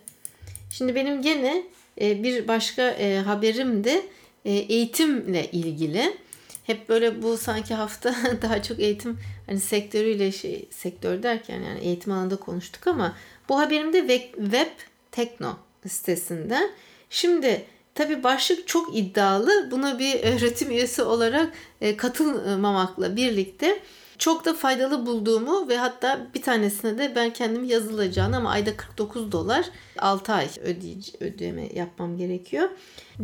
[0.70, 1.62] Şimdi benim gene
[2.00, 4.02] e, bir başka e, haberim de
[4.44, 6.16] e, eğitimle ilgili.
[6.64, 12.12] Hep böyle bu sanki hafta daha çok eğitim hani sektörüyle şey sektör derken yani eğitim
[12.12, 13.16] alanında konuştuk ama
[13.48, 15.56] bu haberimde web Tekno
[15.88, 16.70] sitesinden.
[17.10, 19.70] Şimdi tabi başlık çok iddialı.
[19.70, 23.82] Buna bir öğretim üyesi olarak e, katılmamakla birlikte
[24.20, 29.32] çok da faydalı bulduğumu ve hatta bir tanesine de ben kendim yazılacağını ama ayda 49
[29.32, 29.66] dolar
[29.98, 32.68] 6 ay ödeyece, ödeme yapmam gerekiyor.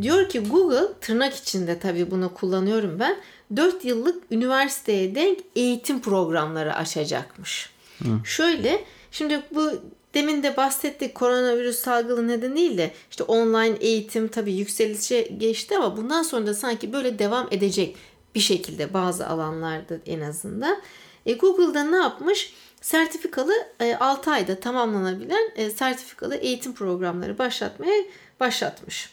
[0.02, 3.16] Diyor ki Google tırnak içinde tabii bunu kullanıyorum ben.
[3.56, 7.70] 4 yıllık üniversiteye denk eğitim programları açacakmış.
[7.98, 8.08] Hı.
[8.24, 9.70] Şöyle şimdi bu
[10.16, 16.46] Demin de bahsettik koronavirüs salgını nedeniyle işte online eğitim tabii yükselişe geçti ama bundan sonra
[16.46, 17.96] da sanki böyle devam edecek
[18.34, 20.78] bir şekilde bazı alanlarda en azından.
[21.26, 22.54] E, Google'da ne yapmış?
[22.80, 28.04] Sertifikalı e, 6 ayda tamamlanabilen e, sertifikalı eğitim programları başlatmaya
[28.40, 29.10] başlatmış.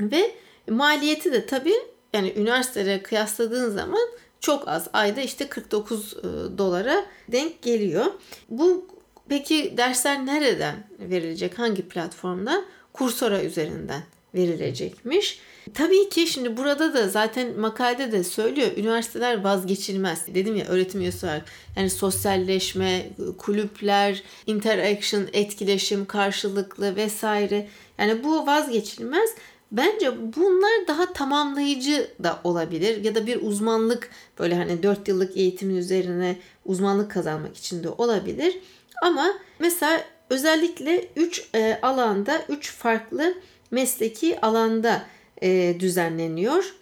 [0.00, 0.34] Ve
[0.70, 1.76] maliyeti de tabii
[2.12, 4.08] yani üniversitelere kıyasladığın zaman
[4.40, 4.88] çok az.
[4.92, 6.22] Ayda işte 49 e,
[6.58, 8.06] dolara denk geliyor.
[8.48, 8.91] Bu
[9.28, 11.58] Peki dersler nereden verilecek?
[11.58, 12.64] Hangi platformda?
[12.94, 14.02] Coursera üzerinden
[14.34, 15.40] verilecekmiş.
[15.74, 20.34] Tabii ki şimdi burada da zaten makalede de söylüyor üniversiteler vazgeçilmez.
[20.34, 21.44] Dedim ya öğretim üyesi olarak
[21.76, 23.06] yani sosyalleşme,
[23.38, 27.68] kulüpler, interaction, etkileşim, karşılıklı vesaire.
[27.98, 29.30] Yani bu vazgeçilmez.
[29.72, 35.76] Bence bunlar daha tamamlayıcı da olabilir ya da bir uzmanlık böyle hani 4 yıllık eğitimin
[35.76, 38.58] üzerine uzmanlık kazanmak için de olabilir.
[39.02, 43.34] Ama mesela özellikle 3 e, alanda 3 farklı
[43.70, 45.02] mesleki alanda
[45.42, 46.74] e, düzenleniyor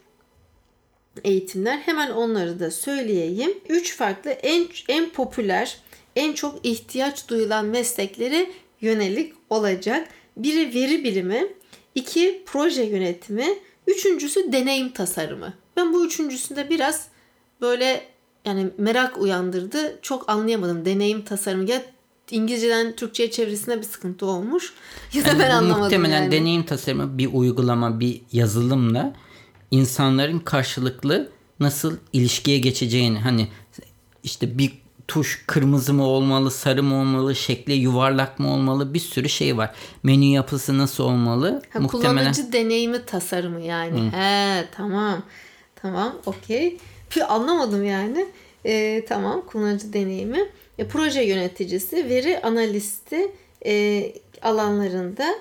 [1.24, 1.78] eğitimler.
[1.78, 3.59] Hemen onları da söyleyeyim.
[3.68, 5.78] 3 farklı en en popüler,
[6.16, 10.09] en çok ihtiyaç duyulan mesleklere yönelik olacak.
[10.37, 11.46] Biri veri bilimi,
[11.94, 15.54] iki proje yönetimi, üçüncüsü deneyim tasarımı.
[15.76, 17.09] Ben bu üçüncüsünde biraz
[17.61, 18.02] böyle
[18.44, 19.98] yani merak uyandırdı.
[20.02, 21.70] Çok anlayamadım deneyim tasarımı.
[21.70, 21.83] Ya
[22.33, 24.73] İngilizceden Türkçe'ye çevirisinde bir sıkıntı olmuş.
[25.14, 26.33] Ya da yani ben anlamadım Muhtemelen yani.
[26.33, 29.12] deneyim tasarımı bir uygulama, bir yazılımla
[29.71, 33.49] insanların karşılıklı nasıl ilişkiye geçeceğini hani
[34.23, 34.73] işte bir
[35.09, 39.75] tuş kırmızı mı olmalı, sarı mı olmalı, şekli yuvarlak mı olmalı bir sürü şey var.
[40.03, 41.62] Menü yapısı nasıl olmalı?
[41.71, 44.01] Ha, Kullanıcı deneyimi tasarımı yani.
[44.01, 44.16] Hı.
[44.16, 45.23] He tamam.
[45.83, 46.77] Tamam okey.
[47.29, 48.27] Anlamadım yani.
[48.64, 50.49] E, tamam kullanıcı deneyimi.
[50.81, 53.33] E, proje yöneticisi, veri analisti
[53.66, 54.05] e,
[54.43, 55.35] alanlarında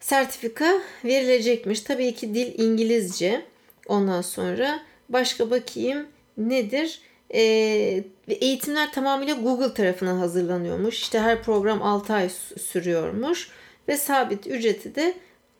[0.00, 1.80] sertifika verilecekmiş.
[1.80, 3.46] Tabii ki dil İngilizce.
[3.86, 6.06] Ondan sonra başka bakayım
[6.36, 7.00] nedir?
[7.34, 7.40] E,
[8.28, 11.02] eğitimler tamamıyla Google tarafından hazırlanıyormuş.
[11.02, 12.30] İşte her program 6 ay
[12.60, 13.50] sürüyormuş
[13.88, 15.14] ve sabit ücreti de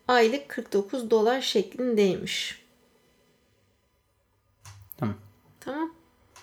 [0.08, 2.62] aylık 49 dolar şeklindeymiş.
[4.98, 5.16] Tamam.
[5.60, 5.97] Tamam.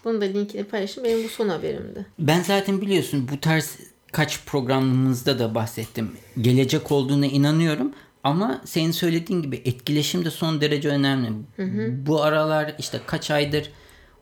[0.05, 1.03] Bunu da linkini paylaşın.
[1.03, 2.05] Benim bu son haberimdi.
[2.19, 3.77] Ben zaten biliyorsun bu tarz
[4.11, 6.11] kaç programımızda da bahsettim.
[6.41, 7.91] Gelecek olduğuna inanıyorum.
[8.23, 11.29] Ama senin söylediğin gibi etkileşim de son derece önemli.
[11.55, 12.05] Hı hı.
[12.05, 13.71] Bu aralar işte kaç aydır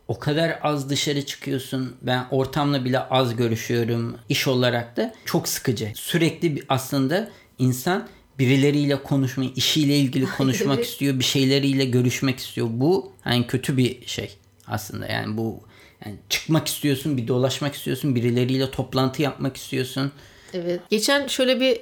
[0.08, 1.96] o kadar az dışarı çıkıyorsun.
[2.02, 4.18] Ben ortamla bile az görüşüyorum.
[4.30, 5.92] İş olarak da çok sıkıcı.
[5.96, 8.08] Sürekli aslında insan
[8.40, 12.68] birileriyle konuşmayı, işiyle ilgili konuşmak istiyor, bir şeyleriyle görüşmek istiyor.
[12.72, 15.08] Bu yani kötü bir şey aslında.
[15.08, 15.64] Yani bu
[16.06, 20.12] yani çıkmak istiyorsun, bir dolaşmak istiyorsun, birileriyle toplantı yapmak istiyorsun.
[20.54, 20.82] Evet.
[20.90, 21.82] Geçen şöyle bir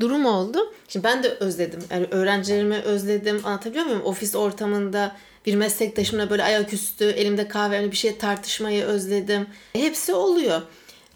[0.00, 0.58] durum oldu.
[0.88, 1.80] Şimdi ben de özledim.
[1.90, 3.40] Yani öğrencilerimi özledim.
[3.44, 4.02] Anlatabiliyor muyum?
[4.02, 9.46] Ofis ortamında bir meslektaşımla böyle ayaküstü elimde kahve bir şey tartışmayı özledim.
[9.72, 10.62] Hepsi oluyor.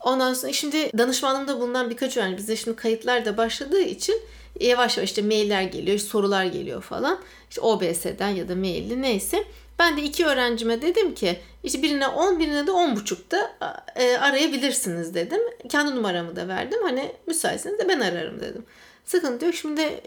[0.01, 4.21] Ondan sonra şimdi danışmanlığımda bulunan birkaç öğrenci bizde şimdi kayıtlar da başladığı için
[4.61, 7.19] yavaş yavaş işte mailler geliyor, sorular geliyor falan.
[7.51, 9.45] İşte OBS'den ya da mailli neyse.
[9.79, 13.57] Ben de iki öğrencime dedim ki işte birine 10 birine de 10 buçukta
[13.97, 15.41] e, arayabilirsiniz dedim.
[15.69, 16.79] Kendi numaramı da verdim.
[16.83, 18.65] Hani müsaitseniz de ben ararım dedim.
[19.05, 19.55] Sıkıntı yok.
[19.55, 20.01] Şimdi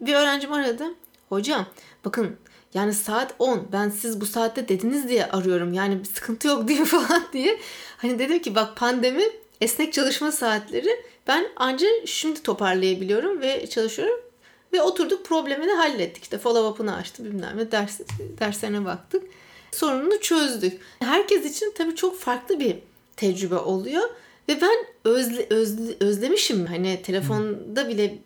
[0.00, 0.84] bir öğrencim aradı.
[1.28, 1.66] Hocam
[2.04, 2.36] bakın
[2.74, 5.72] yani saat 10 ben siz bu saatte dediniz diye arıyorum.
[5.72, 7.58] Yani bir sıkıntı yok diye falan diye.
[7.96, 9.24] Hani dedim ki bak pandemi
[9.60, 14.20] esnek çalışma saatleri ben ancak şimdi toparlayabiliyorum ve çalışıyorum.
[14.76, 16.22] Ve oturduk problemini hallettik.
[16.22, 18.00] İşte follow up'ını açtı bilmem ne ders,
[18.38, 19.22] derslerine baktık.
[19.72, 20.80] Sorununu çözdük.
[20.98, 22.76] Herkes için tabii çok farklı bir
[23.16, 24.08] tecrübe oluyor.
[24.48, 26.66] Ve ben özle, özle, özlemişim.
[26.66, 28.18] Hani telefonda bile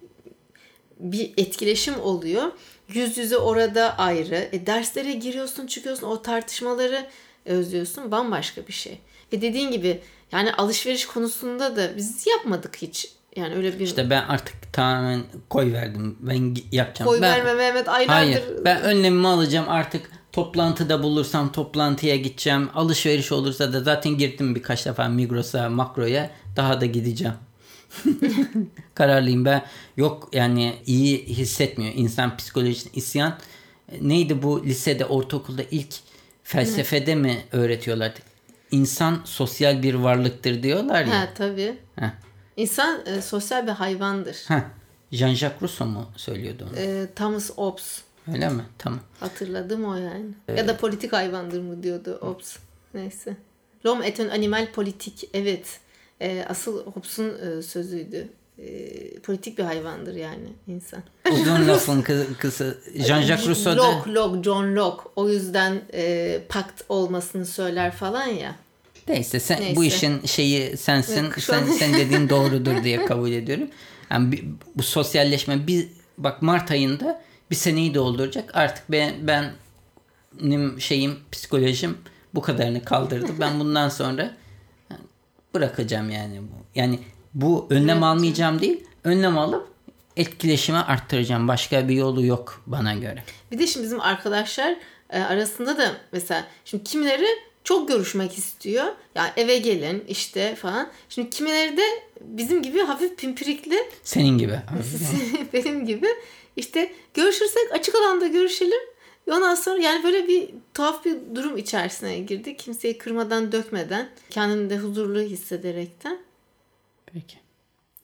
[0.99, 2.53] bir etkileşim oluyor.
[2.89, 4.49] Yüz yüze orada ayrı.
[4.53, 7.07] E, derslere giriyorsun çıkıyorsun o tartışmaları
[7.45, 8.11] özlüyorsun.
[8.11, 9.01] Bambaşka bir şey.
[9.33, 10.01] Ve dediğin gibi
[10.33, 13.85] yani alışveriş konusunda da biz yapmadık hiç yani öyle bir...
[13.85, 16.17] İşte ben artık tamamen koy verdim.
[16.21, 17.11] Ben yapacağım.
[17.11, 17.37] Koy ben...
[17.37, 18.13] verme Mehmet aylardır.
[18.13, 20.11] Hayır ben önlemimi alacağım artık.
[20.33, 22.69] Toplantıda bulursam toplantıya gideceğim.
[22.75, 26.31] Alışveriş olursa da zaten girdim birkaç defa Migros'a, Makro'ya.
[26.57, 27.35] Daha da gideceğim.
[28.95, 29.65] Kararlıyım ben.
[29.97, 31.93] Yok yani iyi hissetmiyor.
[31.97, 33.39] insan psikolojisine isyan.
[34.01, 35.95] Neydi bu lisede, ortaokulda ilk
[36.43, 38.21] felsefede mi öğretiyorlardı?
[38.71, 41.21] İnsan sosyal bir varlıktır diyorlar ya.
[41.21, 41.75] Ha tabii.
[42.01, 42.15] Ha.
[42.61, 44.45] İnsan e, sosyal bir hayvandır.
[44.49, 44.61] Heh.
[45.13, 46.79] Jean-Jacques Rousseau mu söylüyordu onu?
[46.79, 48.03] E, Thomas Hobbes.
[48.33, 48.63] Öyle mi?
[48.79, 49.01] Tamam.
[49.21, 50.27] Hatırladım o yani.
[50.49, 50.59] Evet.
[50.59, 52.57] Ya da politik hayvandır mı diyordu Hobbes.
[52.95, 53.37] Neyse.
[53.87, 55.29] L'homme est un animal politik.
[55.35, 55.81] Evet.
[56.21, 58.29] E, asıl Hobbes'un e, sözüydü.
[58.59, 61.03] E, politik bir hayvandır yani insan.
[61.33, 62.03] Uzun lafın
[62.39, 62.65] kısa.
[62.95, 63.83] Jean-Jacques Rousseau da...
[63.83, 65.03] Locke, Locke, John Locke.
[65.17, 68.55] O yüzden e, pakt olmasını söyler falan ya.
[69.09, 69.77] Neyse sen Neyse.
[69.77, 71.25] bu işin şeyi sensin.
[71.25, 73.69] Yok, sen sen dediğin doğrudur diye kabul ediyorum.
[74.11, 78.57] Yani bir, bu sosyalleşme bir bak Mart ayında bir seneyi dolduracak.
[78.57, 79.53] Artık ben
[80.33, 81.99] benim şeyim psikolojim
[82.35, 83.33] bu kadarını kaldırdı.
[83.41, 84.37] Ben bundan sonra
[85.55, 86.65] bırakacağım yani bu.
[86.75, 86.99] Yani
[87.35, 88.03] bu önlem evet.
[88.03, 88.85] almayacağım değil.
[89.05, 89.69] Önlem alıp
[90.17, 91.49] etkileşimi arttıracağım.
[91.49, 93.25] Başka bir yolu yok bana göre.
[93.53, 94.77] Bir de şimdi bizim arkadaşlar
[95.11, 97.27] e, arasında da mesela şimdi kimileri
[97.65, 98.85] çok görüşmek istiyor.
[99.15, 100.89] Yani eve gelin işte falan.
[101.09, 101.83] Şimdi kimileri de
[102.21, 103.79] bizim gibi hafif pimpirikli.
[104.03, 104.59] Senin gibi.
[105.53, 106.09] benim gibi.
[106.57, 108.81] İşte görüşürsek açık alanda görüşelim.
[109.31, 112.57] Ondan sonra yani böyle bir tuhaf bir durum içerisine girdi.
[112.57, 114.09] Kimseyi kırmadan dökmeden.
[114.31, 116.19] Kendini de huzurlu hissederekten.
[117.07, 117.39] Peki.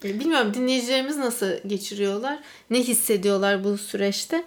[0.05, 2.39] Bilmiyorum dinleyicilerimiz nasıl geçiriyorlar.
[2.71, 4.45] Ne hissediyorlar bu süreçte.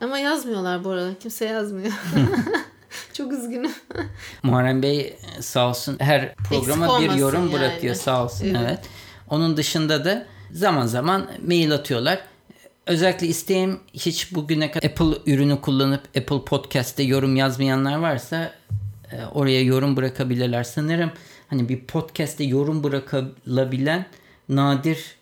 [0.00, 1.18] Ama yazmıyorlar bu arada.
[1.20, 1.92] Kimse yazmıyor.
[3.12, 3.72] Çok üzgünüm.
[4.42, 7.52] Muharrem Bey sağ olsun her programa bir yorum yani.
[7.52, 8.46] bırakıyor sağ olsun.
[8.46, 8.60] Evet.
[8.64, 8.80] evet.
[9.30, 12.20] Onun dışında da zaman zaman mail atıyorlar.
[12.86, 18.52] Özellikle isteğim hiç bugüne kadar Apple ürünü kullanıp Apple Podcast'te yorum yazmayanlar varsa
[19.12, 20.64] e, oraya yorum bırakabilirler.
[20.64, 21.10] Sanırım
[21.50, 24.06] hani bir podcast'te yorum bırakılabilen
[24.48, 25.16] nadir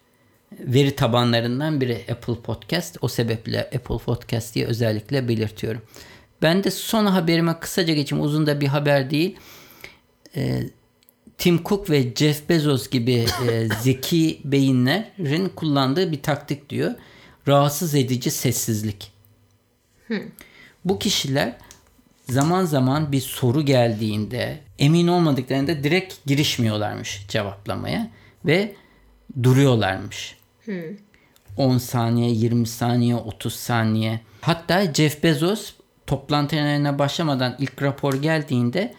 [0.61, 2.97] veri tabanlarından biri Apple Podcast.
[3.01, 5.83] O sebeple Apple Podcast diye özellikle belirtiyorum.
[6.43, 8.25] Ben de son haberime kısaca geçeyim.
[8.25, 9.37] Uzun da bir haber değil.
[10.37, 10.63] Ee,
[11.39, 16.95] Tim Cook ve Jeff Bezos gibi e, zeki beyinlerin kullandığı bir taktik diyor.
[17.49, 19.13] Rahatsız edici sessizlik.
[20.85, 21.57] Bu kişiler
[22.31, 28.11] zaman zaman bir soru geldiğinde emin olmadıklarında direkt girişmiyorlarmış cevaplamaya
[28.45, 28.75] ve
[29.43, 30.37] duruyorlarmış.
[31.57, 34.21] 10 saniye, 20 saniye, 30 saniye.
[34.41, 35.73] Hatta Jeff Bezos
[36.13, 38.95] toplantılarına başlamadan ilk rapor geldiğinde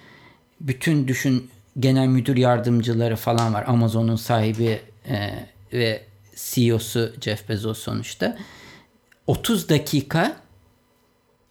[0.61, 1.49] bütün düşün
[1.79, 3.63] genel müdür yardımcıları falan var.
[3.67, 6.03] Amazon'un sahibi e, ve
[6.35, 8.37] CEO'su Jeff Bezos sonuçta.
[9.27, 10.37] 30 dakika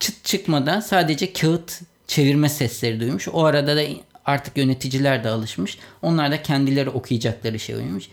[0.01, 3.29] çıt çıkmadan sadece kağıt çevirme sesleri duymuş.
[3.29, 3.83] O arada da
[4.25, 5.79] artık yöneticiler de alışmış.
[6.03, 8.09] Onlar da kendileri okuyacakları şey uymuş.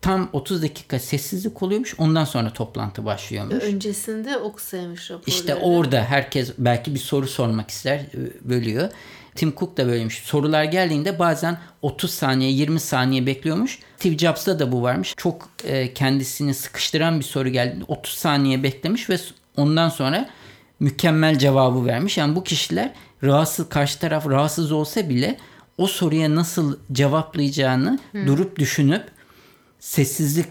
[0.00, 1.94] Tam 30 dakika sessizlik oluyormuş.
[1.98, 3.64] Ondan sonra toplantı başlıyormuş.
[3.64, 5.30] Öncesinde okusaymış raporları.
[5.30, 8.00] İşte orada herkes belki bir soru sormak ister,
[8.40, 8.90] bölüyor.
[9.34, 10.18] Tim Cook da böyleymiş.
[10.18, 13.78] Sorular geldiğinde bazen 30 saniye, 20 saniye bekliyormuş.
[13.96, 15.14] Steve Jobs'ta da bu varmış.
[15.16, 19.16] Çok e, kendisini sıkıştıran bir soru geldiğinde 30 saniye beklemiş ve
[19.56, 20.28] ondan sonra
[20.80, 22.18] mükemmel cevabı vermiş.
[22.18, 25.38] Yani bu kişiler rahatsız, karşı taraf rahatsız olsa bile
[25.78, 29.17] o soruya nasıl cevaplayacağını durup düşünüp
[29.80, 30.46] sessizlik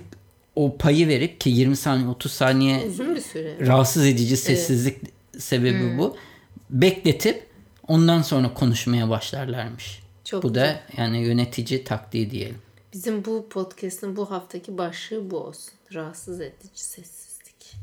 [0.56, 3.68] o payı verip ki 20 saniye 30 saniye Uzun bir süre.
[3.68, 4.98] rahatsız edici sessizlik
[5.40, 6.18] sebebi bu.
[6.70, 7.48] Bekletip
[7.88, 10.04] ondan sonra konuşmaya başlarlarmış.
[10.24, 10.64] Çok bu güzel.
[10.64, 12.58] da yani yönetici taktiği diyelim.
[12.94, 15.74] Bizim bu podcast'ın bu haftaki başlığı bu olsun.
[15.94, 17.76] Rahatsız edici sessizlik.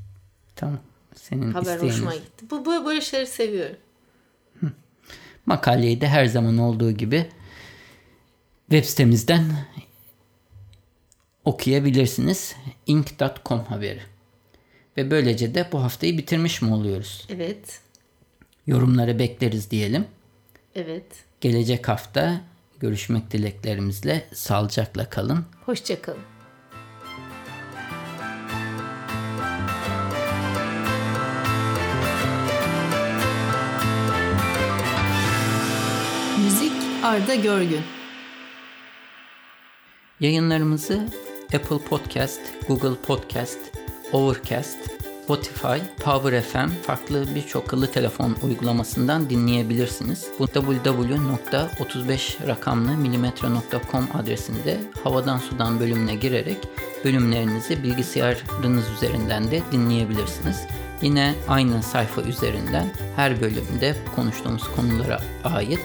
[0.57, 0.79] Tamam.
[1.15, 1.93] Senin Haber isteğin.
[1.93, 2.45] hoşuma gitti.
[2.51, 3.77] Bu, bu böyle şeyleri seviyorum.
[5.47, 7.29] Makaleyi de her zaman olduğu gibi
[8.71, 9.45] web sitemizden
[11.45, 12.57] okuyabilirsiniz.
[12.87, 14.01] ink.com haberi.
[14.97, 17.27] Ve böylece de bu haftayı bitirmiş mi oluyoruz?
[17.31, 17.81] Evet.
[18.67, 20.07] Yorumları bekleriz diyelim.
[20.75, 21.07] Evet.
[21.41, 22.41] Gelecek hafta
[22.81, 25.45] görüşmek dileklerimizle sağlıcakla kalın.
[25.67, 26.21] Hoşçakalın.
[36.45, 37.83] Müzik Arda Görgün.
[40.21, 41.09] Yayınlarımızı
[41.55, 43.59] Apple Podcast, Google Podcast,
[44.13, 44.79] Overcast,
[45.25, 50.29] Spotify, Power FM farklı birçok akıllı telefon uygulamasından dinleyebilirsiniz.
[50.39, 52.91] Bu www.35 rakamlı
[54.15, 56.59] adresinde havadan sudan bölümüne girerek
[57.05, 60.61] bölümlerinizi bilgisayarınız üzerinden de dinleyebilirsiniz.
[61.03, 65.81] Yine aynı sayfa üzerinden her bölümde konuştuğumuz konulara ait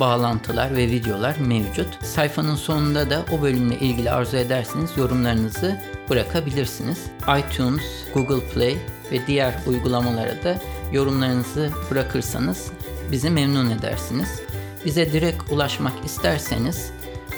[0.00, 2.04] bağlantılar ve videolar mevcut.
[2.04, 5.80] Sayfanın sonunda da o bölümle ilgili arzu ederseniz yorumlarınızı
[6.10, 6.98] bırakabilirsiniz.
[7.38, 7.82] iTunes,
[8.14, 8.76] Google Play
[9.12, 10.58] ve diğer uygulamalara da
[10.92, 12.70] yorumlarınızı bırakırsanız
[13.12, 14.40] bizi memnun edersiniz.
[14.84, 16.92] Bize direkt ulaşmak isterseniz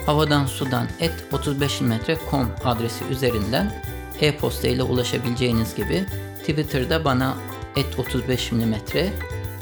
[0.07, 3.83] havadan sudan et 35mm.com adresi üzerinden
[4.21, 6.07] e-posta ile ulaşabileceğiniz gibi
[6.39, 7.35] Twitter'da bana
[7.77, 8.75] et 35 mm